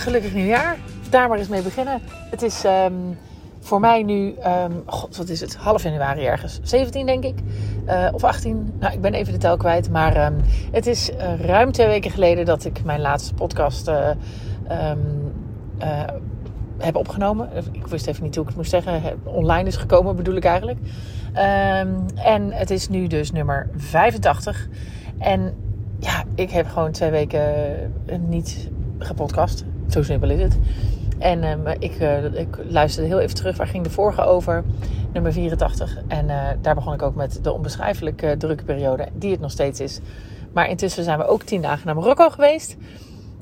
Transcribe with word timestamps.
gelukkig 0.00 0.34
nieuwjaar. 0.34 0.76
Daar 1.10 1.28
maar 1.28 1.38
eens 1.38 1.48
mee 1.48 1.62
beginnen. 1.62 2.00
Het 2.30 2.42
is 2.42 2.64
ehm, 2.64 2.92
voor 3.60 3.80
mij 3.80 4.02
nu, 4.02 4.34
um, 4.46 4.82
god, 4.86 5.16
wat 5.16 5.28
is 5.28 5.40
het? 5.40 5.56
Half 5.56 5.82
januari 5.82 6.24
ergens. 6.26 6.60
17 6.62 7.06
denk 7.06 7.24
ik. 7.24 7.38
Uh, 7.86 8.08
of 8.12 8.24
18. 8.24 8.72
Nou, 8.78 8.92
ik 8.92 9.00
ben 9.00 9.14
even 9.14 9.32
de 9.32 9.38
tel 9.38 9.56
kwijt. 9.56 9.90
Maar 9.90 10.26
um, 10.26 10.36
het 10.72 10.86
is 10.86 11.10
uh, 11.10 11.40
ruim 11.40 11.72
twee 11.72 11.86
weken 11.86 12.10
geleden 12.10 12.44
dat 12.44 12.64
ik 12.64 12.84
mijn 12.84 13.00
laatste 13.00 13.34
podcast 13.34 13.88
uh, 13.88 14.10
heb 16.78 16.96
opgenomen. 16.96 17.48
Ik 17.72 17.86
wist 17.86 18.06
even 18.06 18.22
niet 18.22 18.34
hoe 18.34 18.42
ik 18.42 18.48
het 18.48 18.58
moest 18.58 18.70
zeggen. 18.70 19.02
Online 19.24 19.68
is 19.68 19.76
gekomen 19.76 20.16
bedoel 20.16 20.34
ik 20.34 20.44
eigenlijk. 20.44 20.78
en 22.14 22.52
het 22.52 22.70
is 22.70 22.88
nu 22.88 23.06
dus 23.06 23.32
nummer 23.32 23.68
85. 23.76 24.68
En 25.18 25.54
ja, 25.98 26.24
ik 26.34 26.50
heb 26.50 26.66
gewoon 26.68 26.92
twee 26.92 27.10
weken 27.10 27.52
niet 28.28 28.70
gepodcast. 28.98 29.64
Zo 29.90 30.02
simpel 30.02 30.30
is 30.30 30.42
het. 30.42 30.58
En 31.18 31.44
um, 31.44 31.66
ik, 31.78 32.00
uh, 32.00 32.24
ik 32.24 32.56
luisterde 32.68 33.08
heel 33.08 33.20
even 33.20 33.34
terug. 33.34 33.56
Waar 33.56 33.66
ging 33.66 33.84
de 33.84 33.90
vorige 33.90 34.22
over? 34.22 34.64
Nummer 35.12 35.32
84. 35.32 35.98
En 36.08 36.28
uh, 36.28 36.48
daar 36.60 36.74
begon 36.74 36.92
ik 36.92 37.02
ook 37.02 37.14
met 37.14 37.38
de 37.42 37.52
onbeschrijfelijke 37.52 38.26
uh, 38.26 38.32
drukke 38.32 38.64
periode. 38.64 39.08
Die 39.12 39.30
het 39.30 39.40
nog 39.40 39.50
steeds 39.50 39.80
is. 39.80 40.00
Maar 40.52 40.68
intussen 40.68 41.04
zijn 41.04 41.18
we 41.18 41.26
ook 41.26 41.42
tien 41.42 41.62
dagen 41.62 41.86
naar 41.86 41.94
Marokko 41.94 42.30
geweest. 42.30 42.76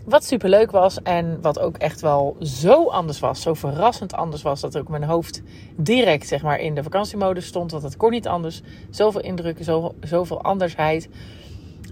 Wat 0.04 0.24
super 0.24 0.48
leuk 0.48 0.70
was. 0.70 1.02
En 1.02 1.38
wat 1.40 1.58
ook 1.58 1.76
echt 1.76 2.00
wel 2.00 2.36
zo 2.40 2.88
anders 2.88 3.20
was. 3.20 3.42
Zo 3.42 3.54
verrassend 3.54 4.14
anders 4.14 4.42
was. 4.42 4.60
Dat 4.60 4.78
ook 4.78 4.88
mijn 4.88 5.04
hoofd 5.04 5.42
direct 5.76 6.28
zeg 6.28 6.42
maar, 6.42 6.58
in 6.58 6.74
de 6.74 6.82
vakantiemodus 6.82 7.46
stond. 7.46 7.70
Want 7.70 7.82
het 7.82 7.96
kon 7.96 8.10
niet 8.10 8.28
anders. 8.28 8.62
Zoveel 8.90 9.20
indrukken. 9.20 9.64
Zoveel, 9.64 9.94
zoveel 10.00 10.42
andersheid. 10.42 11.08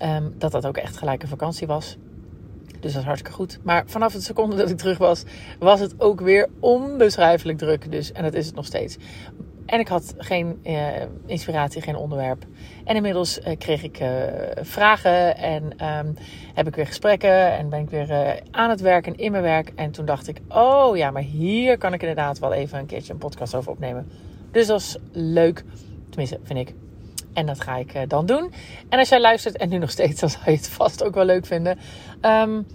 Um, 0.03 0.35
dat 0.39 0.53
dat 0.53 0.67
ook 0.67 0.77
echt 0.77 0.97
gelijk 0.97 1.23
een 1.23 1.29
vakantie 1.29 1.67
was. 1.67 1.97
Dus 2.87 2.95
dat 2.95 3.03
is 3.03 3.09
hartstikke 3.09 3.37
goed. 3.37 3.59
Maar 3.63 3.83
vanaf 3.87 4.13
de 4.13 4.21
seconde 4.21 4.57
dat 4.57 4.71
ik 4.71 4.77
terug 4.77 4.99
was, 4.99 5.25
was 5.59 5.81
het 5.81 6.01
ook 6.01 6.21
weer 6.21 6.49
onbeschrijfelijk 6.61 7.59
druk. 7.59 7.91
Dus, 7.91 8.13
en 8.13 8.23
dat 8.23 8.35
is 8.35 8.47
het 8.47 8.55
nog 8.55 8.65
steeds. 8.65 8.97
En 9.67 9.81
ik 9.81 9.89
had 9.89 10.15
geen 10.19 10.59
uh, 10.65 10.87
inspiratie, 11.27 11.83
geen 11.83 11.97
onderwerp. 11.97 12.45
En 12.85 12.97
inmiddels 12.97 13.39
uh, 13.39 13.57
kreeg 13.59 13.83
ik 13.83 14.01
uh, 14.01 14.09
vragen 14.61 15.37
en 15.37 15.63
um, 15.87 16.15
heb 16.55 16.67
ik 16.67 16.77
weer 16.77 16.87
gesprekken 16.87 17.57
en 17.57 17.69
ben 17.69 17.81
ik 17.81 17.91
weer 17.91 18.41
aan 18.51 18.71
het 18.71 18.81
werken 18.81 19.17
in 19.17 19.31
mijn 19.31 19.43
werk. 19.43 19.73
En 19.75 19.91
toen 19.91 20.05
dacht 20.05 20.29
ik, 20.29 20.41
oh 20.49 20.97
ja, 20.97 21.11
maar 21.11 21.23
hier 21.23 21.79
kan 21.79 21.93
ik 21.93 22.01
inderdaad 22.01 22.39
wel 22.39 22.53
even 22.53 22.79
een 22.79 22.87
keertje 22.87 23.13
een 23.13 23.19
podcast 23.19 23.55
over 23.55 23.71
opnemen. 23.71 24.09
Dus 24.51 24.67
dat 24.67 24.81
is 24.81 24.97
leuk, 25.13 25.65
tenminste 26.09 26.39
vind 26.43 26.59
ik. 26.59 26.75
En 27.37 27.47
dat 27.47 27.61
ga 27.61 27.77
ik 27.77 27.95
uh, 27.95 28.03
dan 28.09 28.27
doen. 28.27 28.53
En 28.89 28.99
als 28.99 29.09
jij 29.09 29.21
luistert 29.21 29.57
en 29.57 29.69
nu 29.69 29.79
nog 29.79 29.91
steeds, 29.91 30.21
dan 30.21 30.31
zou 30.31 30.45
je 30.45 30.51
het 30.51 30.69
vast 30.69 31.05
ook 31.05 31.15
wel 31.15 31.25
leuk 31.25 31.47
vinden. 31.47 31.79
Um, 32.23 32.67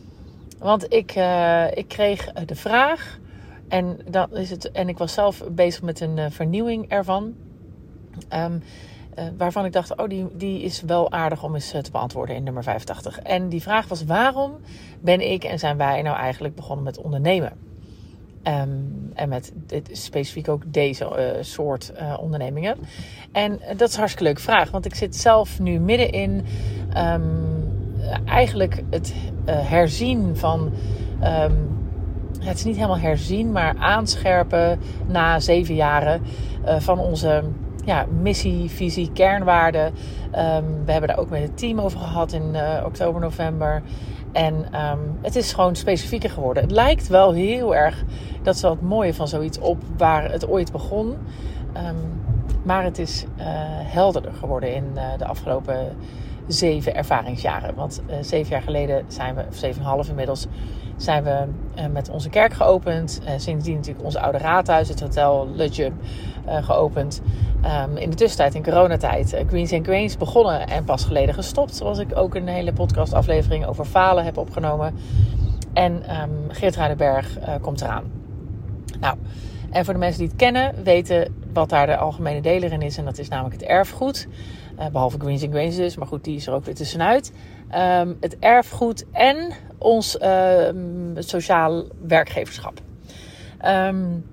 want 0.59 0.93
ik, 0.93 1.15
uh, 1.15 1.77
ik 1.77 1.87
kreeg 1.87 2.31
de 2.33 2.55
vraag. 2.55 3.19
En, 3.67 3.99
dan 4.09 4.35
is 4.35 4.49
het, 4.49 4.71
en 4.71 4.89
ik 4.89 4.97
was 4.97 5.13
zelf 5.13 5.43
bezig 5.51 5.81
met 5.81 5.99
een 5.99 6.31
vernieuwing 6.31 6.89
ervan. 6.89 7.35
Um, 8.33 8.63
waarvan 9.37 9.65
ik 9.65 9.73
dacht, 9.73 9.95
oh, 9.95 10.09
die, 10.09 10.27
die 10.33 10.61
is 10.61 10.81
wel 10.81 11.11
aardig 11.11 11.43
om 11.43 11.53
eens 11.53 11.69
te 11.69 11.91
beantwoorden 11.91 12.35
in 12.35 12.43
nummer 12.43 12.63
85. 12.63 13.19
En 13.19 13.49
die 13.49 13.61
vraag 13.61 13.87
was: 13.87 14.03
waarom 14.03 14.57
ben 14.99 15.31
ik 15.31 15.43
en 15.43 15.59
zijn 15.59 15.77
wij 15.77 16.01
nou 16.01 16.17
eigenlijk 16.17 16.55
begonnen 16.55 16.85
met 16.85 16.97
ondernemen? 16.97 17.70
Um, 18.47 19.11
en 19.13 19.29
met 19.29 19.53
dit, 19.55 19.89
specifiek 19.91 20.49
ook 20.49 20.63
deze 20.65 21.05
uh, 21.05 21.43
soort 21.43 21.91
uh, 21.95 22.17
ondernemingen. 22.19 22.77
En 23.31 23.59
dat 23.77 23.87
is 23.87 23.93
een 23.93 23.99
hartstikke 23.99 24.23
leuke 24.23 24.41
vraag, 24.41 24.71
want 24.71 24.85
ik 24.85 24.95
zit 24.95 25.15
zelf 25.15 25.59
nu 25.59 25.79
midden 25.79 26.11
in 26.11 26.45
um, 26.97 27.71
eigenlijk 28.25 28.83
het 28.89 29.13
herzien 29.45 30.37
van. 30.37 30.71
Um, 31.23 31.79
het 32.39 32.57
is 32.57 32.63
niet 32.63 32.75
helemaal 32.75 32.99
herzien, 32.99 33.51
maar 33.51 33.75
aanscherpen 33.77 34.79
na 35.07 35.39
zeven 35.39 35.75
jaren 35.75 36.21
van 36.77 36.99
onze 36.99 37.43
ja, 37.85 38.05
missie, 38.21 38.69
visie, 38.69 39.11
kernwaarden. 39.11 39.93
We 40.85 40.91
hebben 40.91 41.07
daar 41.07 41.17
ook 41.17 41.29
met 41.29 41.41
het 41.41 41.57
team 41.57 41.79
over 41.79 41.99
gehad 41.99 42.33
in 42.33 42.55
oktober, 42.85 43.21
november. 43.21 43.81
En 44.31 44.53
um, 44.55 45.17
het 45.21 45.35
is 45.35 45.53
gewoon 45.53 45.75
specifieker 45.75 46.29
geworden. 46.29 46.63
Het 46.63 46.71
lijkt 46.71 47.07
wel 47.07 47.31
heel 47.31 47.75
erg, 47.75 48.03
dat 48.41 48.55
is 48.55 48.61
wel 48.61 48.71
het 48.71 48.81
mooie 48.81 49.13
van 49.13 49.27
zoiets, 49.27 49.59
op 49.59 49.77
waar 49.97 50.31
het 50.31 50.47
ooit 50.47 50.71
begon. 50.71 51.17
Um, 51.77 52.21
maar 52.63 52.83
het 52.83 52.99
is 52.99 53.25
uh, 53.37 53.45
helderder 53.83 54.33
geworden 54.33 54.75
in 54.75 54.91
uh, 54.95 55.03
de 55.17 55.25
afgelopen 55.25 55.95
zeven 56.53 56.95
ervaringsjaren. 56.95 57.75
Want 57.75 58.01
uh, 58.09 58.15
zeven 58.21 58.51
jaar 58.51 58.61
geleden 58.61 59.05
zijn 59.07 59.35
we, 59.35 59.45
of 59.49 59.55
zeven 59.55 59.81
en 59.81 59.87
half 59.87 60.09
inmiddels, 60.09 60.47
zijn 60.97 61.23
we 61.23 61.45
uh, 61.75 61.85
met 61.87 62.09
onze 62.09 62.29
kerk 62.29 62.53
geopend. 62.53 63.21
Uh, 63.23 63.29
sindsdien 63.37 63.75
natuurlijk 63.75 64.05
ons 64.05 64.15
oude 64.15 64.37
raadhuis, 64.37 64.89
het 64.89 65.01
hotel 65.01 65.47
Le 65.55 65.67
Jump, 65.67 66.01
geopend. 66.45 67.21
Um, 67.85 67.97
in 67.97 68.09
de 68.09 68.15
tussentijd, 68.15 68.55
in 68.55 68.63
coronatijd, 68.63 69.43
Queens 69.47 69.73
and 69.73 69.83
Queens 69.83 70.17
begonnen 70.17 70.67
en 70.67 70.83
pas 70.83 71.05
geleden 71.05 71.33
gestopt. 71.33 71.75
Zoals 71.75 71.99
ik 71.99 72.17
ook 72.17 72.35
een 72.35 72.47
hele 72.47 72.73
podcastaflevering 72.73 73.65
over 73.65 73.85
falen 73.85 74.23
heb 74.23 74.37
opgenomen. 74.37 74.95
En 75.73 76.21
um, 76.21 76.31
Geert 76.47 76.75
Ruidenberg 76.75 77.37
komt 77.61 77.81
eraan. 77.81 78.03
Nou, 78.99 79.17
en 79.71 79.85
voor 79.85 79.93
de 79.93 79.99
mensen 79.99 80.19
die 80.19 80.27
het 80.27 80.37
kennen, 80.37 80.83
weten 80.83 81.35
wat 81.53 81.69
daar 81.69 81.85
de 81.85 81.97
algemene 81.97 82.41
deler 82.41 82.71
in 82.71 82.81
is. 82.81 82.97
En 82.97 83.05
dat 83.05 83.17
is 83.17 83.27
namelijk 83.27 83.55
het 83.61 83.69
erfgoed. 83.69 84.27
Uh, 84.79 84.87
behalve 84.87 85.19
Greens 85.19 85.43
and 85.43 85.51
Greens 85.51 85.75
dus, 85.75 85.95
maar 85.95 86.07
goed, 86.07 86.23
die 86.23 86.35
is 86.35 86.47
er 86.47 86.53
ook 86.53 86.65
weer 86.65 86.75
tussenuit. 86.75 87.33
Um, 87.75 88.17
het 88.19 88.39
erfgoed 88.39 89.05
en 89.11 89.51
ons 89.77 90.17
uh, 90.21 90.69
sociaal 91.15 91.83
werkgeverschap. 92.07 92.81
Um, 93.65 94.25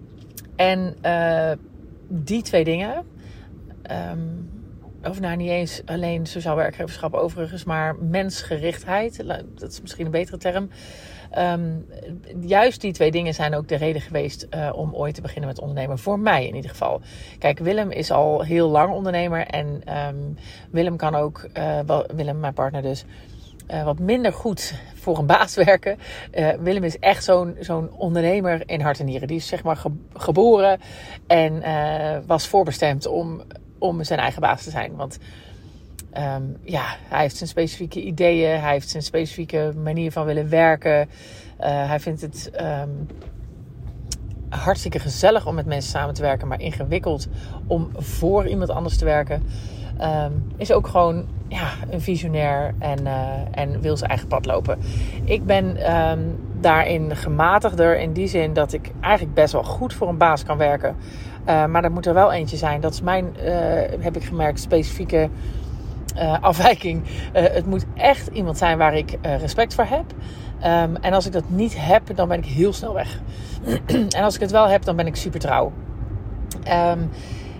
en 0.56 0.96
uh, 1.02 1.52
die 2.08 2.42
twee 2.42 2.64
dingen, 2.64 3.04
of 5.04 5.20
nou 5.20 5.36
niet 5.36 5.50
eens 5.50 5.82
alleen 5.86 6.26
sociaal 6.26 6.56
werkgeverschap 6.56 7.14
overigens, 7.14 7.64
maar 7.64 7.96
mensgerichtheid, 7.96 9.24
dat 9.54 9.70
is 9.70 9.80
misschien 9.80 10.04
een 10.04 10.10
betere 10.10 10.36
term. 10.36 10.70
Um, 11.38 11.86
juist 12.40 12.80
die 12.80 12.92
twee 12.92 13.10
dingen 13.10 13.34
zijn 13.34 13.54
ook 13.54 13.68
de 13.68 13.76
reden 13.76 14.00
geweest 14.00 14.46
uh, 14.50 14.70
om 14.74 14.94
ooit 14.94 15.14
te 15.14 15.20
beginnen 15.20 15.48
met 15.48 15.60
ondernemen. 15.60 15.98
Voor 15.98 16.18
mij 16.18 16.46
in 16.46 16.54
ieder 16.54 16.70
geval. 16.70 17.00
Kijk, 17.38 17.58
Willem 17.58 17.90
is 17.90 18.10
al 18.10 18.42
heel 18.42 18.68
lang 18.68 18.92
ondernemer. 18.92 19.46
En 19.46 19.82
um, 20.06 20.36
Willem 20.70 20.96
kan 20.96 21.14
ook, 21.14 21.48
uh, 21.58 22.00
Willem, 22.14 22.40
mijn 22.40 22.54
partner 22.54 22.82
dus, 22.82 23.04
uh, 23.70 23.84
wat 23.84 23.98
minder 23.98 24.32
goed 24.32 24.74
voor 24.94 25.18
een 25.18 25.26
baas 25.26 25.54
werken. 25.54 25.98
Willem 26.60 26.84
is 26.84 26.98
echt 26.98 27.24
zo'n 27.24 27.56
zo'n 27.60 27.92
ondernemer 27.92 28.62
in 28.66 28.80
hart 28.80 28.98
en 28.98 29.06
nieren. 29.06 29.28
Die 29.28 29.36
is 29.36 29.46
zeg 29.46 29.62
maar 29.62 29.76
ge 29.76 29.90
geboren 30.12 30.80
en 31.26 31.62
was 32.26 32.46
voorbestemd 32.46 33.06
om, 33.06 33.42
om 33.78 34.04
zijn 34.04 34.18
eigen 34.18 34.40
baas 34.40 34.62
te 34.62 34.70
zijn. 34.70 34.96
Want 34.96 35.18
Um, 36.18 36.56
ja, 36.62 36.84
hij 37.08 37.20
heeft 37.20 37.36
zijn 37.36 37.48
specifieke 37.48 38.02
ideeën. 38.02 38.60
Hij 38.60 38.72
heeft 38.72 38.88
zijn 38.88 39.02
specifieke 39.02 39.72
manier 39.82 40.12
van 40.12 40.26
willen 40.26 40.48
werken. 40.48 41.00
Uh, 41.00 41.06
hij 41.88 42.00
vindt 42.00 42.20
het 42.20 42.50
um, 42.60 43.06
hartstikke 44.48 44.98
gezellig 44.98 45.46
om 45.46 45.54
met 45.54 45.66
mensen 45.66 45.90
samen 45.90 46.14
te 46.14 46.22
werken, 46.22 46.48
maar 46.48 46.60
ingewikkeld 46.60 47.28
om 47.66 47.90
voor 47.96 48.46
iemand 48.46 48.70
anders 48.70 48.96
te 48.96 49.04
werken. 49.04 49.42
Um, 50.00 50.52
is 50.56 50.72
ook 50.72 50.86
gewoon 50.86 51.26
ja, 51.48 51.72
een 51.90 52.00
visionair 52.00 52.74
en, 52.78 53.00
uh, 53.06 53.32
en 53.50 53.80
wil 53.80 53.96
zijn 53.96 54.10
eigen 54.10 54.28
pad 54.28 54.46
lopen. 54.46 54.78
Ik 55.24 55.44
ben 55.46 55.76
daarin 56.60 57.16
gematigder 57.16 57.98
in 57.98 58.12
die 58.12 58.26
zin 58.26 58.52
dat 58.52 58.72
ik 58.72 58.90
eigenlijk 59.00 59.34
best 59.34 59.52
wel 59.52 59.64
goed 59.64 59.94
voor 59.94 60.08
een 60.08 60.18
baas 60.18 60.44
kan 60.44 60.58
werken. 60.58 60.96
Uh, 61.48 61.64
maar 61.66 61.84
er 61.84 61.92
moet 61.92 62.06
er 62.06 62.14
wel 62.14 62.32
eentje 62.32 62.56
zijn. 62.56 62.80
Dat 62.80 62.92
is 62.92 63.00
mijn, 63.00 63.36
heb 64.00 64.16
ik 64.16 64.24
gemerkt, 64.24 64.60
specifieke 64.60 65.28
uh, 66.16 66.36
afwijking. 66.40 67.02
Het 67.32 67.66
moet 67.66 67.86
echt 67.94 68.26
iemand 68.26 68.58
zijn 68.58 68.78
waar 68.78 68.96
ik 68.96 69.18
respect 69.22 69.74
voor 69.74 69.84
heb. 69.84 70.04
Um, 70.64 70.96
en 70.96 71.12
als 71.12 71.26
ik 71.26 71.32
dat 71.32 71.50
niet 71.50 71.74
heb, 71.78 72.16
dan 72.16 72.28
ben 72.28 72.38
ik 72.38 72.46
heel 72.46 72.72
snel 72.72 72.94
weg. 72.94 73.20
en 74.16 74.22
als 74.22 74.34
ik 74.34 74.40
het 74.40 74.50
wel 74.50 74.68
heb, 74.68 74.84
dan 74.84 74.96
ben 74.96 75.06
ik 75.06 75.16
super 75.16 75.40
trouw. 75.40 75.72
Um, 76.56 77.10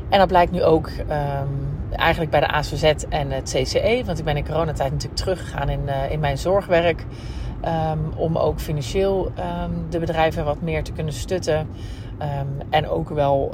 en 0.09 0.19
dat 0.19 0.29
blijkt 0.29 0.53
nu 0.53 0.63
ook 0.63 0.87
um, 0.89 1.69
eigenlijk 1.91 2.31
bij 2.31 2.41
de 2.41 2.49
ASVZ 2.49 2.93
en 3.09 3.31
het 3.31 3.55
CCE. 3.55 4.03
Want 4.07 4.19
ik 4.19 4.25
ben 4.25 4.37
in 4.37 4.47
coronatijd 4.47 4.93
natuurlijk 4.93 5.21
teruggegaan 5.21 5.69
in, 5.69 5.81
in 6.11 6.21
mijn 6.21 6.39
zorgwerk. 6.39 7.05
Om 8.17 8.37
ook 8.37 8.61
financieel 8.61 9.33
de 9.89 9.99
bedrijven 9.99 10.45
wat 10.45 10.61
meer 10.61 10.85
te 10.85 10.93
kunnen 10.93 11.13
stutten. 11.13 11.69
en 12.71 12.89
ook 12.89 13.09
wel 13.09 13.53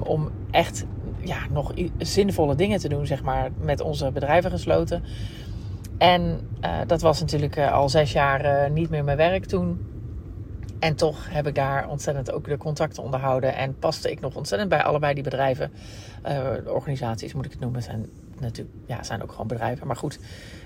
om 0.00 0.30
echt 0.50 0.86
ja, 1.18 1.38
nog 1.50 1.72
zinvolle 1.98 2.54
dingen 2.54 2.78
te 2.78 2.88
doen, 2.88 3.06
zeg 3.06 3.22
maar, 3.22 3.50
met 3.60 3.80
onze 3.80 4.10
bedrijven 4.12 4.50
gesloten. 4.50 5.02
En 5.98 6.40
uh, 6.64 6.70
dat 6.86 7.00
was 7.00 7.20
natuurlijk 7.20 7.56
uh, 7.56 7.72
al 7.72 7.88
zes 7.88 8.12
jaar 8.12 8.44
uh, 8.44 8.70
niet 8.70 8.90
meer 8.90 9.04
mijn 9.04 9.16
werk 9.16 9.44
toen. 9.44 9.86
En 10.78 10.94
toch 10.94 11.30
heb 11.30 11.46
ik 11.46 11.54
daar 11.54 11.88
ontzettend 11.88 12.32
ook 12.32 12.44
de 12.44 12.56
contacten 12.56 13.02
onderhouden. 13.02 13.56
En 13.56 13.78
paste 13.78 14.10
ik 14.10 14.20
nog 14.20 14.34
ontzettend 14.34 14.70
bij 14.70 14.82
allebei 14.82 15.14
die 15.14 15.22
bedrijven. 15.22 15.70
Organisaties 16.66 17.34
moet 17.34 17.44
ik 17.44 17.50
het 17.50 17.60
noemen. 17.60 17.82
zijn 17.82 18.06
natuurlijk, 18.40 18.76
ja, 18.86 19.02
zijn 19.02 19.22
ook 19.22 19.30
gewoon 19.30 19.46
bedrijven. 19.46 19.86
Maar 19.86 19.96
goed, 19.96 20.18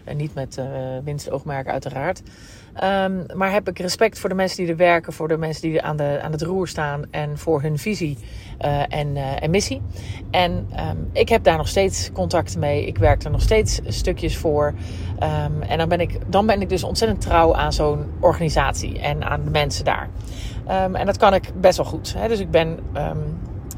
en 0.04 0.16
niet 0.16 0.34
met 0.34 0.56
uh, 0.58 0.64
winstoogmerken 1.04 1.72
uiteraard. 1.72 2.22
Um, 2.74 3.26
maar 3.34 3.52
heb 3.52 3.68
ik 3.68 3.78
respect 3.78 4.18
voor 4.18 4.28
de 4.28 4.34
mensen 4.34 4.56
die 4.56 4.68
er 4.68 4.76
werken, 4.76 5.12
voor 5.12 5.28
de 5.28 5.36
mensen 5.36 5.62
die 5.62 5.82
aan, 5.82 5.96
de, 5.96 6.18
aan 6.22 6.32
het 6.32 6.42
roer 6.42 6.68
staan 6.68 7.04
en 7.10 7.38
voor 7.38 7.62
hun 7.62 7.78
visie 7.78 8.18
en, 8.88 9.50
missie. 9.50 9.82
En 10.30 10.68
um, 10.90 11.10
ik 11.12 11.28
heb 11.28 11.44
daar 11.44 11.56
nog 11.56 11.68
steeds 11.68 12.10
contacten 12.12 12.60
mee. 12.60 12.86
Ik 12.86 12.98
werk 12.98 13.22
er 13.22 13.30
nog 13.30 13.42
steeds 13.42 13.80
stukjes 13.84 14.36
voor. 14.36 14.74
Um, 15.22 15.62
en 15.62 15.78
dan 15.78 15.88
ben, 15.88 16.00
ik, 16.00 16.18
dan 16.26 16.46
ben 16.46 16.60
ik 16.60 16.68
dus 16.68 16.84
ontzettend 16.84 17.20
trouw 17.20 17.54
aan 17.54 17.72
zo'n 17.72 18.10
organisatie 18.20 18.98
en 19.00 19.24
aan 19.24 19.44
de 19.44 19.50
mensen 19.50 19.84
daar. 19.84 20.08
en 20.92 21.06
dat 21.06 21.16
kan 21.16 21.34
ik 21.34 21.52
best 21.60 21.76
wel 21.76 21.86
goed. 21.86 22.14
Hè? 22.16 22.28
Dus 22.28 22.38
ik 22.38 22.50
ben 22.50 22.78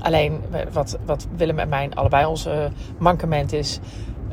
alleen 0.02 0.40
wat, 0.72 0.98
wat 1.04 1.26
Willem 1.36 1.58
en 1.58 1.68
mijn 1.68 1.94
allebei 1.94 2.26
onze 2.26 2.70
mankement 2.98 3.52
is 3.52 3.80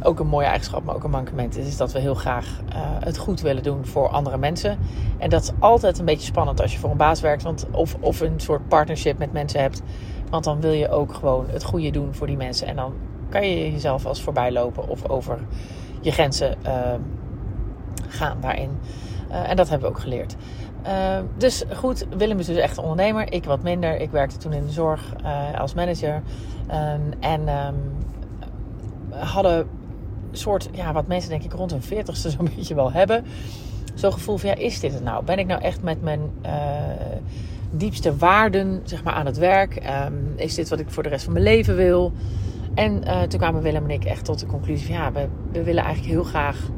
ook 0.04 0.20
een 0.20 0.28
mooie 0.28 0.46
eigenschap, 0.46 0.84
maar 0.84 0.96
ook 0.96 1.04
een 1.04 1.10
mankement 1.10 1.58
is, 1.58 1.68
is 1.68 1.78
dat 1.78 1.92
we 1.92 2.00
heel 2.00 2.16
graag 2.16 2.60
uh, 2.70 2.76
het 3.00 3.18
goed 3.18 3.42
willen 3.42 3.64
doen 3.64 3.86
voor 3.86 4.10
andere 4.10 4.38
mensen. 4.38 4.80
En 5.18 5.30
dat 5.30 5.42
is 5.42 5.52
altijd 5.60 6.00
een 6.00 6.06
beetje 6.06 6.26
spannend 6.26 6.62
als 6.62 6.74
je 6.74 6.80
voor 6.80 6.92
een 6.92 6.98
baas 6.98 7.22
werkt, 7.22 7.44
want, 7.44 7.66
of, 7.72 7.96
of 8.00 8.20
een 8.20 8.40
soort 8.40 8.68
partnership 8.68 9.18
met 9.18 9.32
mensen 9.34 9.62
hebt. 9.62 9.82
Want 10.30 10.44
dan 10.44 10.62
wil 10.62 10.72
je 10.72 10.90
ook 10.90 11.14
gewoon 11.14 11.46
het 11.50 11.64
goede 11.64 11.92
doen 11.92 12.14
voor 12.14 12.28
die 12.28 12.38
mensen. 12.38 12.68
En 12.68 12.76
dan 12.76 12.94
kan 13.30 13.50
je 13.50 13.72
jezelf 13.72 14.06
als 14.06 14.22
voorbij 14.22 14.52
lopen 14.52 14.88
of 14.88 15.10
over 15.10 15.40
je 16.02 16.12
grenzen 16.12 16.56
uh, 16.66 16.74
gaan 18.08 18.38
daarin. 18.42 18.70
Uh, 19.32 19.50
en 19.50 19.56
dat 19.56 19.70
hebben 19.70 19.90
we 19.90 19.96
ook 19.96 20.02
geleerd. 20.02 20.36
dus 21.38 21.64
goed, 21.76 22.06
Willem 22.18 22.40
is 22.40 22.46
dus 22.46 22.58
echt 22.58 22.78
ondernemer. 22.78 23.34
Ik 23.34 23.46
wat 23.46 23.64
minder. 23.64 24.00
Ik 24.00 24.12
werkte 24.12 24.38
toen 24.38 24.54
in 24.54 24.66
de 24.66 24.72
zorg 24.72 25.14
als 25.58 25.74
manager. 25.74 26.22
Um, 26.72 27.14
en 27.20 27.48
um, 27.48 27.76
hadden 29.10 29.68
soort, 30.32 30.70
ja, 30.72 30.94
wat 30.94 31.08
mensen 31.08 31.30
denk 31.30 31.44
ik 31.44 31.54
rond 31.54 31.72
hun 31.72 31.82
veertigste 31.82 32.30
zo'n 32.30 32.50
beetje 32.56 32.76
wel 32.76 32.92
hebben. 32.92 33.26
Zo'n 33.94 34.14
gevoel 34.14 34.38
van, 34.38 34.50
ja, 34.50 34.56
is 34.56 34.80
dit 34.80 34.94
het 34.94 35.04
nou? 35.04 35.24
Ben 35.24 35.40
ik 35.40 35.48
nou 35.48 35.62
echt 35.62 35.82
met 35.84 36.02
mijn 36.02 36.22
diepste 37.72 38.18
waarden, 38.18 38.82
zeg 38.84 39.04
maar, 39.04 39.14
aan 39.14 39.26
het 39.26 39.38
werk? 39.38 39.76
Um, 40.06 40.34
is 40.36 40.56
dit 40.56 40.70
wat 40.70 40.80
ik 40.80 40.90
voor 40.90 41.04
de 41.04 41.10
rest 41.10 41.24
van 41.24 41.34
mijn 41.34 41.46
leven 41.46 41.76
wil? 41.76 42.12
En 42.74 43.04
toen 43.30 43.40
kwamen 43.40 43.62
Willem 43.62 43.84
en 43.84 43.90
ik 43.90 44.06
echt 44.06 44.26
tot 44.26 44.40
de 44.40 44.46
conclusie 44.46 44.86
van, 44.86 44.96
ja, 44.96 45.12
we, 45.12 45.28
we 45.52 45.64
willen 45.64 45.84
eigenlijk 45.84 46.14
heel 46.14 46.24
graag 46.24 46.70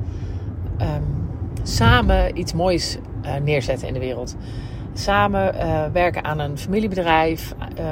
samen 1.64 2.38
iets 2.38 2.54
moois 2.54 2.98
uh, 3.26 3.36
neerzetten 3.36 3.88
in 3.88 3.94
de 3.94 4.00
wereld. 4.00 4.36
Samen 4.94 5.54
werken 5.94 6.24
aan 6.24 6.40
een 6.40 6.58
familiebedrijf, 6.58 7.54
um, 7.60 7.86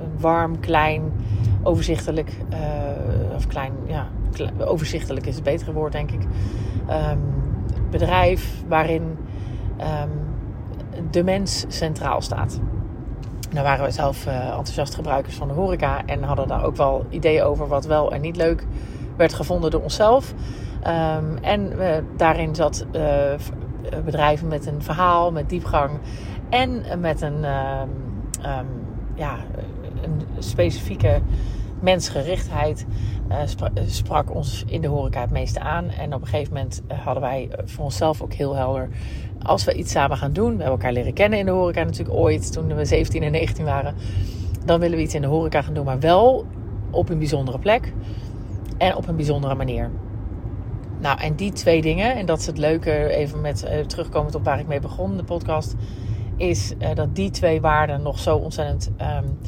een 0.00 0.20
warm, 0.20 0.60
klein, 0.60 1.12
overzichtelijk, 1.62 2.30
of 3.34 3.46
klein, 3.46 3.72
ja, 3.86 4.08
overzichtelijk 4.58 5.26
is 5.26 5.34
het 5.34 5.44
betere 5.44 5.72
woord, 5.72 5.92
denk 5.92 6.10
ik. 6.10 6.22
Um, 6.90 7.20
bedrijf 7.90 8.62
waarin 8.68 9.02
um, 9.80 10.10
de 11.10 11.24
mens 11.24 11.64
centraal 11.68 12.20
staat. 12.20 12.60
Nou 13.50 13.64
waren 13.64 13.84
we 13.84 13.90
zelf 13.90 14.26
enthousiast 14.26 14.94
gebruikers 14.94 15.34
van 15.34 15.48
de 15.48 15.54
horeca 15.54 16.02
en 16.06 16.22
hadden 16.22 16.48
daar 16.48 16.64
ook 16.64 16.76
wel 16.76 17.06
ideeën 17.08 17.42
over 17.42 17.68
wat 17.68 17.84
wel 17.84 18.12
en 18.12 18.20
niet 18.20 18.36
leuk 18.36 18.66
werd 19.16 19.34
gevonden 19.34 19.70
door 19.70 19.82
onszelf. 19.82 20.34
Um, 20.86 21.38
en 21.42 21.72
daarin 22.16 22.54
zat 22.54 22.86
uh, 22.96 23.02
bedrijven 24.04 24.48
met 24.48 24.66
een 24.66 24.82
verhaal, 24.82 25.32
met 25.32 25.48
diepgang 25.48 25.90
en 26.48 26.82
met 27.00 27.20
een, 27.20 27.40
ja, 29.14 29.36
een 30.02 30.22
specifieke 30.38 31.20
mensgerichtheid 31.80 32.86
uh, 33.30 33.86
sprak 33.86 34.34
ons 34.34 34.64
in 34.66 34.80
de 34.80 34.88
horeca 34.88 35.20
het 35.20 35.30
meeste 35.30 35.60
aan. 35.60 35.88
En 35.88 36.14
op 36.14 36.20
een 36.20 36.26
gegeven 36.26 36.52
moment 36.52 36.82
eh, 36.86 36.98
hadden 36.98 37.22
wij 37.22 37.50
voor 37.64 37.84
onszelf 37.84 38.22
ook 38.22 38.32
heel 38.32 38.54
helder... 38.54 38.88
als 39.42 39.64
we 39.64 39.74
iets 39.74 39.92
samen 39.92 40.16
gaan 40.16 40.32
doen... 40.32 40.56
we 40.56 40.62
hebben 40.62 40.66
elkaar 40.66 40.92
leren 40.92 41.12
kennen 41.12 41.38
in 41.38 41.46
de 41.46 41.52
horeca 41.52 41.84
natuurlijk 41.84 42.18
ooit... 42.18 42.52
toen 42.52 42.74
we 42.74 42.84
17 42.84 43.22
en 43.22 43.32
19 43.32 43.64
waren... 43.64 43.94
dan 44.64 44.80
willen 44.80 44.96
we 44.96 45.02
iets 45.02 45.14
in 45.14 45.22
de 45.22 45.28
horeca 45.28 45.62
gaan 45.62 45.74
doen... 45.74 45.84
maar 45.84 46.00
wel 46.00 46.46
op 46.90 47.08
een 47.08 47.18
bijzondere 47.18 47.58
plek 47.58 47.92
en 48.78 48.96
op 48.96 49.08
een 49.08 49.16
bijzondere 49.16 49.54
manier. 49.54 49.90
Nou, 51.04 51.20
en 51.20 51.34
die 51.34 51.52
twee 51.52 51.82
dingen, 51.82 52.16
en 52.16 52.26
dat 52.26 52.38
is 52.38 52.46
het 52.46 52.58
leuke, 52.58 53.08
even 53.08 53.40
met 53.40 53.64
uh, 53.64 53.80
terugkomend 53.80 54.34
op 54.34 54.44
waar 54.44 54.58
ik 54.58 54.66
mee 54.66 54.80
begon, 54.80 55.16
de 55.16 55.24
podcast, 55.24 55.74
is 56.36 56.72
uh, 56.78 56.94
dat 56.94 57.16
die 57.16 57.30
twee 57.30 57.60
waarden 57.60 58.02
nog 58.02 58.18
zo 58.18 58.36
ontzettend 58.36 58.90
um, 59.00 59.38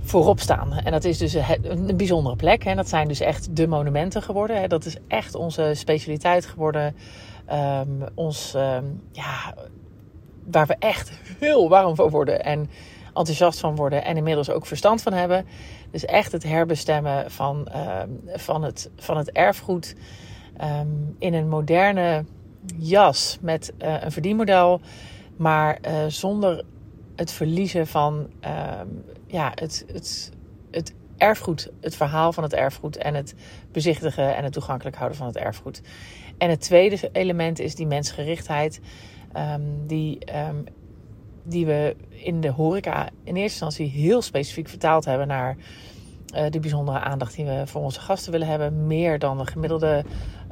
voorop 0.00 0.40
staan. 0.40 0.72
En 0.72 0.92
dat 0.92 1.04
is 1.04 1.18
dus 1.18 1.34
een 1.62 1.96
bijzondere 1.96 2.36
plek. 2.36 2.64
En 2.64 2.76
dat 2.76 2.88
zijn 2.88 3.08
dus 3.08 3.20
echt 3.20 3.56
de 3.56 3.66
monumenten 3.66 4.22
geworden. 4.22 4.68
Dat 4.68 4.84
is 4.84 4.96
echt 5.08 5.34
onze 5.34 5.72
specialiteit 5.74 6.46
geworden. 6.46 6.96
Um, 7.52 8.04
ons, 8.14 8.54
um, 8.56 9.02
ja, 9.12 9.54
waar 10.50 10.66
we 10.66 10.76
echt 10.78 11.12
heel 11.38 11.68
warm 11.68 11.94
van 11.94 12.10
worden 12.10 12.44
en 12.44 12.70
enthousiast 13.06 13.60
van 13.60 13.76
worden. 13.76 14.04
En 14.04 14.16
inmiddels 14.16 14.50
ook 14.50 14.66
verstand 14.66 15.02
van 15.02 15.12
hebben. 15.12 15.46
Dus 15.90 16.04
echt 16.04 16.32
het 16.32 16.42
herbestemmen 16.42 17.30
van, 17.30 17.68
van, 18.26 18.62
het, 18.62 18.90
van 18.96 19.16
het 19.16 19.32
erfgoed 19.32 19.94
in 21.18 21.34
een 21.34 21.48
moderne 21.48 22.24
jas 22.78 23.38
met 23.40 23.72
uh, 23.78 24.02
een 24.02 24.12
verdienmodel. 24.12 24.80
Maar 25.36 25.78
uh, 25.86 26.04
zonder 26.08 26.64
het 27.16 27.32
verliezen 27.32 27.86
van 27.86 28.14
um, 28.14 29.04
ja, 29.26 29.52
het, 29.54 29.84
het, 29.92 30.30
het 30.70 30.94
erfgoed, 31.16 31.70
het 31.80 31.96
verhaal 31.96 32.32
van 32.32 32.42
het 32.42 32.54
erfgoed 32.54 32.96
en 32.96 33.14
het 33.14 33.34
bezichtigen 33.72 34.36
en 34.36 34.44
het 34.44 34.52
toegankelijk 34.52 34.96
houden 34.96 35.18
van 35.18 35.26
het 35.26 35.36
erfgoed. 35.36 35.82
En 36.38 36.50
het 36.50 36.60
tweede 36.60 37.08
element 37.12 37.58
is 37.58 37.74
die 37.74 37.86
mensgerichtheid, 37.86 38.80
um, 39.36 39.86
die, 39.86 40.18
die 41.42 41.66
we 41.66 41.96
in 42.08 42.40
de 42.40 42.50
horeca 42.50 43.08
in 43.24 43.36
eerste 43.36 43.64
instantie 43.64 43.86
heel 43.86 44.22
specifiek 44.22 44.68
vertaald 44.68 45.04
hebben 45.04 45.26
naar 45.26 45.56
uh, 46.34 46.50
de 46.50 46.60
bijzondere 46.60 46.98
aandacht 46.98 47.36
die 47.36 47.44
we 47.44 47.62
voor 47.66 47.82
onze 47.82 48.00
gasten 48.00 48.32
willen 48.32 48.46
hebben. 48.46 48.86
Meer 48.86 49.18
dan 49.18 49.40
een 49.40 49.46
gemiddelde, 49.46 50.04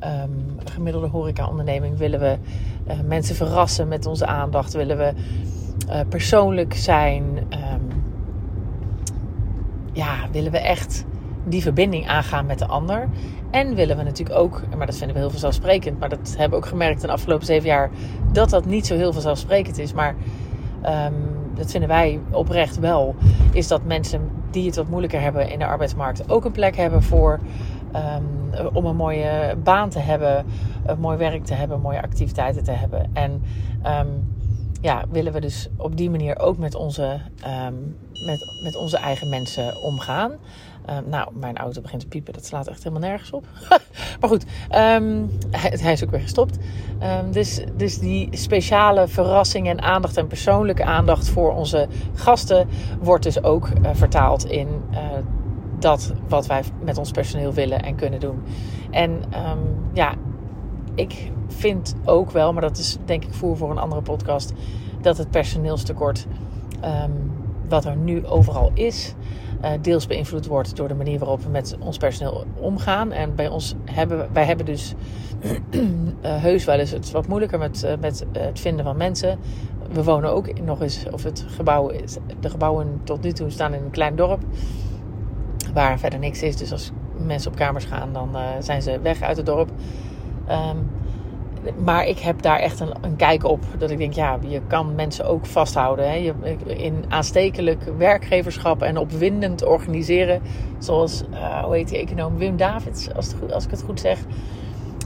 um, 0.05 0.59
gemiddelde 0.65 1.07
horeca-onderneming 1.07 1.99
willen 1.99 2.21
we 2.21 2.37
uh, 2.89 2.95
mensen 3.07 3.35
verrassen 3.35 3.89
met 3.89 4.07
onze 4.07 4.27
aandacht. 4.27 4.73
Willen 4.73 4.99
we 4.99 5.13
uh, 5.89 6.01
persoonlijk 6.09 6.75
zijn. 6.75 7.23
Um, 7.37 8.03
ja, 9.93 10.15
willen 10.33 10.53
we 10.53 10.59
echt 10.59 11.05
die 11.45 11.63
verbinding 11.63 12.09
aangaan 12.09 12.47
met 12.47 12.59
de 12.59 12.67
ander. 12.67 13.09
En 13.51 13.75
willen 13.75 13.97
we 13.97 14.03
natuurlijk 14.03 14.39
ook, 14.39 14.63
maar 14.77 14.87
dat 14.87 14.97
vinden 14.97 15.15
we 15.15 15.23
heel 15.23 15.31
vanzelfsprekend, 15.31 15.99
maar 15.99 16.09
dat 16.09 16.35
hebben 16.39 16.51
we 16.51 16.65
ook 16.65 16.71
gemerkt 16.71 17.01
in 17.01 17.07
de 17.07 17.13
afgelopen 17.13 17.47
zeven 17.47 17.69
jaar, 17.69 17.91
dat 18.33 18.51
dat 18.51 18.65
niet 18.65 18.87
zo 18.87 18.97
heel 18.97 19.13
vanzelfsprekend 19.13 19.79
is. 19.79 19.93
Maar 19.93 20.15
um, 20.85 21.15
dat 21.55 21.71
vinden 21.71 21.89
wij 21.89 22.21
oprecht 22.31 22.79
wel, 22.79 23.15
is 23.53 23.69
dat 23.69 23.85
mensen 23.85 24.31
die 24.51 24.67
het 24.67 24.77
wat 24.77 24.89
moeilijker 24.89 25.21
hebben 25.21 25.51
in 25.51 25.59
de 25.59 25.67
arbeidsmarkt 25.67 26.31
ook 26.31 26.45
een 26.45 26.53
plek 26.53 26.77
hebben 26.77 27.03
voor. 27.03 27.41
Um, 27.97 28.67
om 28.73 28.87
een 28.87 28.97
mooie 28.97 29.57
baan 29.63 29.89
te 29.89 29.99
hebben, 29.99 30.47
een 30.87 31.01
mooi 31.01 31.17
werk 31.17 31.45
te 31.45 31.55
hebben, 31.55 31.81
mooie 31.81 32.03
activiteiten 32.03 32.65
te 32.65 32.71
hebben. 32.71 33.11
En 33.13 33.43
um, 33.87 34.35
ja, 34.81 35.05
willen 35.11 35.33
we 35.33 35.41
dus 35.41 35.69
op 35.77 35.97
die 35.97 36.11
manier 36.11 36.39
ook 36.39 36.59
met 36.59 36.75
onze, 36.75 37.21
um, 37.67 37.97
met, 38.27 38.61
met 38.63 38.77
onze 38.77 38.97
eigen 38.97 39.29
mensen 39.29 39.83
omgaan. 39.83 40.33
Nou, 41.07 41.29
mijn 41.35 41.57
auto 41.57 41.81
begint 41.81 42.01
te 42.01 42.09
piepen. 42.09 42.33
Dat 42.33 42.47
slaat 42.47 42.69
echt 42.69 42.83
helemaal 42.83 43.09
nergens 43.09 43.31
op. 43.31 43.47
maar 44.21 44.29
goed, 44.29 44.45
hij, 44.69 45.79
hij, 45.81 45.93
is 45.93 46.05
ook 46.05 46.11
weer 46.11 46.21
gestopt. 46.21 46.59
dus, 47.31 47.65
dus 47.77 47.99
die 47.99 48.29
speciale 48.31 49.09
verrassing 49.09 49.69
en 49.69 49.83
aandacht 49.83 50.17
en 50.17 50.27
persoonlijke 50.27 50.85
aandacht 50.85 51.29
voor 51.29 51.55
onze 51.55 51.89
gasten 52.15 52.69
wordt 53.01 53.25
dus 53.25 53.43
ook 53.43 53.69
uh, 53.69 53.91
vertaald 53.93 54.45
in 54.45 54.69
uh, 54.91 54.99
dat 55.83 56.13
wat 56.29 56.47
wij 56.47 56.63
met 56.85 56.99
ons 56.99 57.11
personeel 57.11 57.53
willen 57.53 57.83
en 57.83 57.95
kunnen 57.95 58.21
doen. 58.21 58.43
En 58.91 59.23
ja, 59.93 60.15
ik 60.95 61.31
vind 61.49 61.95
ook 62.05 62.31
wel, 62.31 62.53
maar 62.53 62.63
dat 62.63 62.79
is 62.79 62.97
denk 63.05 63.25
ik 63.25 63.35
voer 63.35 63.57
voor 63.57 63.71
een 63.71 63.79
andere 63.79 64.03
podcast, 64.03 64.53
dat 65.01 65.19
het 65.19 65.31
personeelstekort 65.31 66.27
um, 66.85 67.31
wat 67.69 67.85
er 67.85 67.97
nu 67.97 68.27
overal 68.27 68.71
is, 68.75 69.15
uh, 69.65 69.71
deels 69.81 70.07
beïnvloed 70.07 70.47
wordt 70.47 70.77
door 70.77 70.89
de 70.89 70.95
manier 70.95 71.19
waarop 71.19 71.43
we 71.43 71.49
met 71.49 71.77
ons 71.79 71.97
personeel 71.97 72.45
omgaan. 72.55 73.13
En 73.13 73.35
bij 73.35 73.49
ons 73.49 73.75
hebben 73.85 74.29
wij 74.33 74.45
hebben 74.45 74.67
dus 74.67 74.95
uh, 75.41 75.51
heus 76.49 76.65
wel 76.65 76.79
eens 76.79 76.91
het 76.91 77.11
wat 77.11 77.27
moeilijker 77.27 77.59
met, 77.59 77.83
uh, 77.85 77.93
met 78.01 78.27
het 78.33 78.61
vinden 78.61 78.85
van 78.85 78.97
mensen. 78.97 79.39
We 79.93 80.05
wonen 80.05 80.33
ook 80.33 80.61
nog 80.61 80.83
eens, 80.83 81.05
of 81.11 81.23
het 81.23 81.45
gebouw 81.49 81.89
is, 81.89 82.17
de 82.41 82.51
gebouwen 82.51 83.01
tot 83.05 83.23
nu 83.23 83.33
toe 83.33 83.51
staan 83.51 83.75
in 83.75 83.83
een 83.83 83.91
klein 83.91 84.17
dorp 84.17 84.41
waar 85.73 85.99
verder 85.99 86.19
niks 86.19 86.43
is. 86.43 86.57
Dus 86.57 86.73
als 86.73 86.91
mensen 87.17 87.51
op 87.51 87.57
kamers 87.57 87.85
gaan, 87.85 88.13
dan 88.13 88.37
zijn 88.59 88.83
ze 88.83 89.01
weg 89.01 89.23
uit 89.23 89.37
het 89.37 89.47
dorp. 89.47 89.71
Um, 90.51 90.91
maar 91.85 92.07
ik 92.07 92.19
heb 92.19 92.43
daar 92.43 92.59
echt 92.59 92.81
een, 92.81 92.93
een, 93.01 93.17
kijk 93.17 93.45
op. 93.45 93.61
Dat 93.79 93.91
ik 93.91 93.99
denk, 93.99 94.13
ja, 94.13 94.39
je 94.49 94.61
kan 94.67 94.95
mensen 94.95 95.27
ook 95.27 95.47
vasthouden. 95.47 96.09
Hè? 96.09 96.15
Je, 96.15 96.35
in 96.67 97.05
aanstekelijk 97.09 97.83
werkgeverschap 97.99 98.83
en 98.83 98.97
opwindend 98.97 99.65
organiseren. 99.65 100.43
Zoals, 100.79 101.23
uh, 101.33 101.65
hoe 101.65 101.75
heet 101.75 101.89
die 101.89 101.99
econoom? 101.99 102.37
Wim 102.37 102.57
Davids, 102.57 103.15
als, 103.15 103.33
het, 103.33 103.53
als 103.53 103.65
ik 103.65 103.71
het 103.71 103.83
goed 103.83 104.01
zeg. 104.01 104.19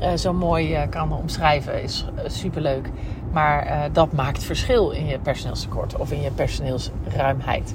Uh, 0.02 0.12
zo 0.14 0.32
mooi 0.32 0.86
kan 0.90 1.12
omschrijven. 1.12 1.82
Is 1.82 2.06
superleuk. 2.26 2.90
Maar 3.32 3.88
dat 3.92 4.12
maakt 4.12 4.44
verschil 4.44 4.90
in 4.90 5.06
je 5.06 5.18
personeelstekort 5.18 5.96
of 5.96 6.12
in 6.12 6.22
je 6.22 6.30
personeelsruimheid. 6.30 7.74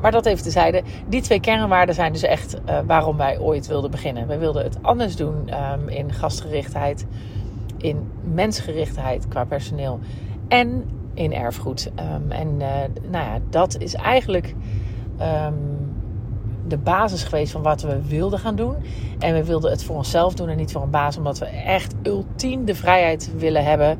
Maar 0.00 0.10
dat 0.10 0.26
even 0.26 0.42
tezijde. 0.42 0.82
Die 1.08 1.20
twee 1.20 1.40
kernwaarden 1.40 1.94
zijn 1.94 2.12
dus 2.12 2.22
echt 2.22 2.56
waarom 2.86 3.16
wij 3.16 3.38
ooit 3.38 3.66
wilden 3.66 3.90
beginnen. 3.90 4.26
We 4.26 4.38
wilden 4.38 4.62
het 4.64 4.82
anders 4.82 5.16
doen 5.16 5.50
um, 5.72 5.88
in 5.88 6.12
gastgerichtheid 6.12 7.06
in 7.76 8.10
mensgerichtheid 8.22 9.28
qua 9.28 9.44
personeel 9.44 10.00
en 10.48 10.90
in 11.14 11.34
erfgoed. 11.34 11.90
Um, 12.14 12.30
en 12.30 12.48
uh, 12.60 12.66
nou 13.10 13.24
ja, 13.24 13.38
dat 13.50 13.78
is 13.78 13.94
eigenlijk 13.94 14.54
um, 15.20 15.94
de 16.66 16.78
basis 16.78 17.24
geweest 17.24 17.52
van 17.52 17.62
wat 17.62 17.82
we 17.82 18.02
wilden 18.08 18.38
gaan 18.38 18.56
doen. 18.56 18.74
En 19.18 19.34
we 19.34 19.44
wilden 19.44 19.70
het 19.70 19.84
voor 19.84 19.96
onszelf 19.96 20.34
doen 20.34 20.48
en 20.48 20.56
niet 20.56 20.72
voor 20.72 20.82
een 20.82 20.90
baas, 20.90 21.16
omdat 21.16 21.38
we 21.38 21.46
echt 21.46 21.94
ultiem 22.02 22.64
de 22.64 22.74
vrijheid 22.74 23.30
willen 23.36 23.64
hebben, 23.64 23.98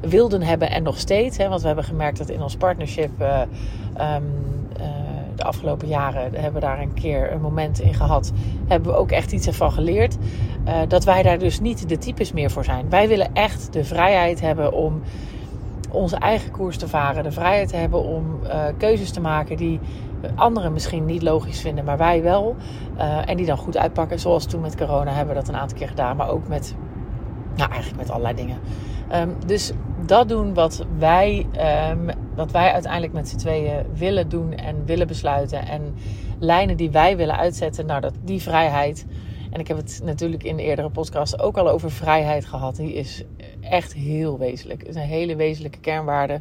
wilden 0.00 0.42
hebben 0.42 0.70
en 0.70 0.82
nog 0.82 0.98
steeds. 0.98 1.36
Hè, 1.36 1.48
want 1.48 1.60
we 1.60 1.66
hebben 1.66 1.84
gemerkt 1.84 2.18
dat 2.18 2.28
in 2.28 2.42
ons 2.42 2.56
partnership. 2.56 3.10
Afgelopen 5.46 5.88
jaren 5.88 6.22
hebben 6.22 6.52
we 6.52 6.60
daar 6.60 6.80
een 6.80 6.94
keer 6.94 7.32
een 7.32 7.40
moment 7.40 7.80
in 7.80 7.94
gehad. 7.94 8.32
Hebben 8.66 8.92
we 8.92 8.98
ook 8.98 9.10
echt 9.10 9.32
iets 9.32 9.46
ervan 9.46 9.72
geleerd. 9.72 10.16
Uh, 10.68 10.74
dat 10.88 11.04
wij 11.04 11.22
daar 11.22 11.38
dus 11.38 11.60
niet 11.60 11.88
de 11.88 11.98
types 11.98 12.32
meer 12.32 12.50
voor 12.50 12.64
zijn. 12.64 12.90
Wij 12.90 13.08
willen 13.08 13.34
echt 13.34 13.72
de 13.72 13.84
vrijheid 13.84 14.40
hebben 14.40 14.72
om 14.72 15.02
onze 15.90 16.16
eigen 16.16 16.50
koers 16.50 16.76
te 16.76 16.88
varen. 16.88 17.22
De 17.22 17.32
vrijheid 17.32 17.68
te 17.68 17.76
hebben 17.76 18.04
om 18.04 18.38
uh, 18.44 18.64
keuzes 18.76 19.10
te 19.10 19.20
maken 19.20 19.56
die 19.56 19.80
anderen 20.34 20.72
misschien 20.72 21.04
niet 21.04 21.22
logisch 21.22 21.60
vinden, 21.60 21.84
maar 21.84 21.98
wij 21.98 22.22
wel. 22.22 22.56
Uh, 22.98 23.28
en 23.28 23.36
die 23.36 23.46
dan 23.46 23.56
goed 23.56 23.76
uitpakken. 23.76 24.20
Zoals 24.20 24.46
toen 24.46 24.60
met 24.60 24.76
corona 24.76 25.10
hebben 25.10 25.34
we 25.34 25.40
dat 25.40 25.48
een 25.48 25.56
aantal 25.56 25.78
keer 25.78 25.88
gedaan. 25.88 26.16
Maar 26.16 26.28
ook 26.28 26.48
met, 26.48 26.74
nou 27.56 27.70
eigenlijk 27.70 28.00
met 28.00 28.10
allerlei 28.10 28.34
dingen. 28.34 28.58
Um, 29.14 29.34
dus 29.46 29.72
dat 30.06 30.28
doen 30.28 30.54
wat 30.54 30.86
wij, 30.98 31.46
um, 31.90 32.10
wat 32.36 32.50
wij 32.50 32.72
uiteindelijk 32.72 33.12
met 33.12 33.28
z'n 33.28 33.36
tweeën 33.36 33.84
willen 33.94 34.28
doen 34.28 34.52
en 34.52 34.84
willen 34.84 35.06
besluiten. 35.06 35.66
En 35.66 35.94
lijnen 36.38 36.76
die 36.76 36.90
wij 36.90 37.16
willen 37.16 37.36
uitzetten. 37.36 37.86
Nou, 37.86 38.00
dat, 38.00 38.14
die 38.24 38.42
vrijheid. 38.42 39.06
En 39.50 39.60
ik 39.60 39.68
heb 39.68 39.76
het 39.76 40.00
natuurlijk 40.04 40.42
in 40.42 40.56
de 40.56 40.62
eerdere 40.62 40.90
podcast 40.90 41.40
ook 41.40 41.58
al 41.58 41.68
over 41.68 41.90
vrijheid 41.90 42.44
gehad. 42.44 42.76
Die 42.76 42.94
is 42.94 43.24
echt 43.60 43.94
heel 43.94 44.38
wezenlijk. 44.38 44.82
Is 44.82 44.94
een 44.94 45.00
hele 45.00 45.36
wezenlijke 45.36 45.78
kernwaarde. 45.78 46.40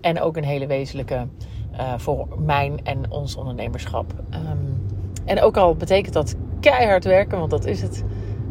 En 0.00 0.20
ook 0.20 0.36
een 0.36 0.44
hele 0.44 0.66
wezenlijke 0.66 1.26
uh, 1.72 1.92
voor 1.96 2.26
mijn 2.38 2.84
en 2.84 3.10
ons 3.10 3.36
ondernemerschap. 3.36 4.12
Um, 4.34 4.86
en 5.24 5.40
ook 5.40 5.56
al 5.56 5.76
betekent 5.76 6.14
dat 6.14 6.34
keihard 6.60 7.04
werken, 7.04 7.38
want 7.38 7.50
dat 7.50 7.64
is 7.64 7.82
het 7.82 8.04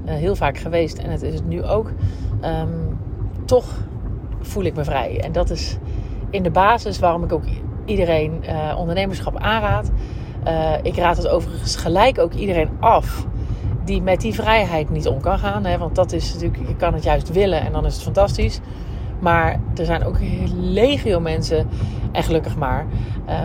uh, 0.05 0.13
heel 0.13 0.35
vaak 0.35 0.57
geweest 0.57 0.97
en 0.97 1.09
het 1.09 1.21
is 1.21 1.33
het 1.33 1.47
nu 1.47 1.63
ook. 1.63 1.91
Um, 2.43 2.97
toch 3.45 3.87
voel 4.39 4.63
ik 4.63 4.75
me 4.75 4.83
vrij. 4.83 5.21
En 5.21 5.31
dat 5.31 5.49
is 5.49 5.77
in 6.35 6.43
de 6.43 6.51
basis 6.51 6.99
waarom 6.99 7.23
ik 7.23 7.33
ook 7.33 7.43
iedereen 7.85 8.43
uh, 8.43 8.75
ondernemerschap 8.77 9.37
aanraad. 9.37 9.91
Uh, 10.47 10.71
ik 10.81 10.95
raad 10.95 11.17
het 11.17 11.27
overigens 11.27 11.75
gelijk 11.75 12.19
ook 12.19 12.33
iedereen 12.33 12.69
af 12.79 13.25
die 13.85 14.01
met 14.01 14.21
die 14.21 14.33
vrijheid 14.33 14.89
niet 14.89 15.07
om 15.07 15.21
kan 15.21 15.39
gaan. 15.39 15.65
Hè? 15.65 15.77
Want 15.77 15.95
dat 15.95 16.11
is 16.11 16.33
natuurlijk, 16.33 16.67
je 16.67 16.75
kan 16.75 16.93
het 16.93 17.03
juist 17.03 17.31
willen 17.31 17.61
en 17.61 17.71
dan 17.71 17.85
is 17.85 17.93
het 17.93 18.03
fantastisch. 18.03 18.59
Maar 19.19 19.59
er 19.75 19.85
zijn 19.85 20.05
ook 20.05 20.17
legio 20.53 21.19
mensen, 21.19 21.67
en 22.11 22.23
gelukkig 22.23 22.55
maar, 22.55 22.85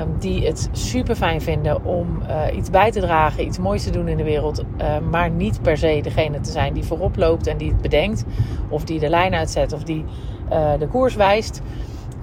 um, 0.01 0.19
die 0.19 0.47
het 0.47 0.69
super 0.73 1.15
fijn 1.15 1.41
vinden 1.41 1.85
om 1.85 2.23
uh, 2.29 2.57
iets 2.57 2.71
bij 2.71 2.91
te 2.91 3.01
dragen, 3.01 3.45
iets 3.45 3.59
moois 3.59 3.83
te 3.83 3.91
doen 3.91 4.09
in 4.09 4.17
de 4.17 4.25
wereld. 4.25 4.65
Maar 5.11 5.31
niet 5.31 5.63
per 5.63 5.77
se 5.77 6.01
degene 6.03 6.41
te 6.41 6.51
zijn 6.51 6.73
die 6.73 6.85
voorop 6.85 7.17
loopt 7.17 7.47
en 7.47 7.57
die 7.57 7.71
het 7.71 7.81
bedenkt, 7.81 8.25
of 8.69 8.85
die 8.85 8.99
de 8.99 9.09
lijn 9.09 9.35
uitzet, 9.35 9.73
of 9.73 9.83
die 9.83 10.05
de 10.79 10.87
koers 10.91 11.15
wijst. 11.15 11.63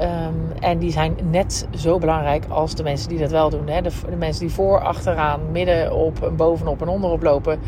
Um, 0.02 0.52
en 0.60 0.78
die 0.78 0.92
zijn 0.92 1.16
net 1.30 1.68
zo 1.76 1.98
belangrijk 1.98 2.46
als 2.50 2.76
de 2.76 2.84
mensen 2.84 3.10
die 3.10 3.20
dat 3.20 3.32
wel 3.32 3.50
doen. 3.50 3.68
Hè. 3.68 3.82
De, 3.82 3.92
de, 4.10 4.16
mensen 4.16 4.46
die 4.46 4.56
voor, 4.56 4.80
achteraan, 4.80 5.52
midden 5.52 5.96
op, 5.96 6.32
bovenop 6.36 6.82
en 6.82 6.88
onderop 6.88 7.24
lopen, 7.24 7.60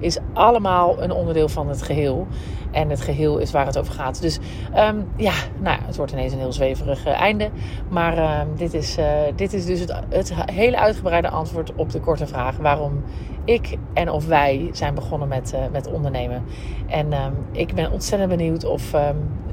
is 0.00 0.18
allemaal 0.32 1.02
een 1.02 1.12
onderdeel 1.12 1.48
van 1.48 1.68
het 1.68 1.82
geheel. 1.82 2.26
En 2.78 2.90
het 2.90 3.00
geheel 3.00 3.38
is 3.38 3.50
waar 3.50 3.66
het 3.66 3.78
over 3.78 3.92
gaat. 3.92 4.20
Dus 4.20 4.38
um, 4.76 5.08
ja, 5.16 5.32
nou 5.60 5.78
het 5.86 5.96
wordt 5.96 6.12
ineens 6.12 6.32
een 6.32 6.38
heel 6.38 6.52
zweverig 6.52 7.06
uh, 7.06 7.20
einde. 7.20 7.50
Maar 7.88 8.18
uh, 8.18 8.40
dit, 8.56 8.74
is, 8.74 8.98
uh, 8.98 9.06
dit 9.36 9.52
is 9.52 9.66
dus 9.66 9.80
het, 9.80 9.94
het, 10.08 10.34
hele 10.34 10.78
uitgebreide 10.78 11.28
antwoord 11.28 11.72
op 11.74 11.90
de 11.90 12.00
korte 12.00 12.26
vraag 12.26 12.56
waarom 12.56 13.02
ik 13.44 13.76
en 13.94 14.10
of 14.10 14.26
wij 14.26 14.68
zijn 14.72 14.94
begonnen 14.94 15.28
met, 15.28 15.52
uh, 15.54 15.60
met 15.72 15.86
ondernemen. 15.86 16.44
En 16.86 17.12
um, 17.12 17.34
ik 17.52 17.74
ben 17.74 17.92
ontzettend 17.92 18.30
benieuwd 18.30 18.64
of 18.64 18.94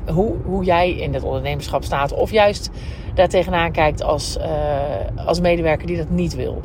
hoe, 0.08 0.36
hoe 0.46 0.64
jij 0.64 0.92
in 0.92 1.14
het 1.14 1.24
ondernemerschap 1.24 1.84
staat. 1.84 2.14
Of 2.14 2.32
juist 2.32 2.70
daar 3.14 3.28
tegenaan 3.28 3.72
kijkt 3.72 4.04
als, 4.04 4.38
als 5.26 5.40
medewerker 5.40 5.88
die 5.88 5.98
dat 5.98 6.10
niet 6.10 6.36
wil. 6.36 6.62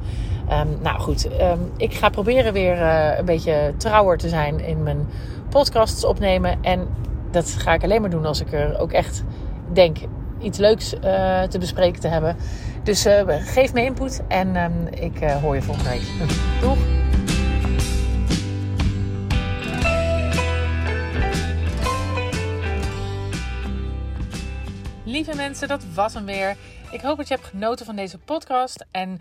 Nou 0.83 1.01
goed, 1.01 1.29
ik 1.77 1.95
ga 1.95 2.09
proberen 2.09 2.53
weer 2.53 2.83
een 3.19 3.25
beetje 3.25 3.75
trouwer 3.77 4.19
te 4.19 4.29
zijn 4.29 4.61
in 4.61 4.83
mijn 4.83 5.07
podcasts 5.51 6.05
opnemen. 6.05 6.59
En 6.63 6.89
dat 7.31 7.51
ga 7.51 7.73
ik 7.75 7.83
alleen 7.83 8.01
maar 8.01 8.11
doen 8.11 8.27
als 8.27 8.41
ik 8.41 8.53
er 8.53 8.79
ook 8.79 8.93
echt 8.93 9.25
denk 9.73 9.97
iets 10.41 10.59
leuks 10.59 10.95
uh, 10.95 11.43
te 11.43 11.59
bespreken 11.59 12.01
te 12.01 12.09
hebben. 12.09 12.37
Dus 12.83 13.07
geef 13.29 13.73
me 13.73 13.85
input 13.85 14.23
en 14.29 14.57
um, 14.57 14.87
ik 14.87 15.19
hoor 15.23 15.55
je 15.55 15.63
volgende 15.63 15.91
week. 15.91 16.03
Doeg! 16.61 16.79
Lieve 25.11 25.37
mensen, 25.37 25.69
dat 25.69 25.85
was 25.95 26.15
hem 26.15 26.25
weer. 26.25 26.57
Ik 26.91 27.01
hoop 27.01 27.17
dat 27.17 27.29
je 27.29 27.35
hebt 27.35 27.47
genoten 27.47 27.87
van 27.87 27.97
deze 27.97 28.19
podcast. 28.19 28.85
En 28.91 29.21